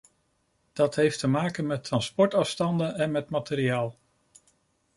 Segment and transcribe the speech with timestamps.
[0.73, 3.95] Dat heeft te maken met transportafstanden en met materiaal.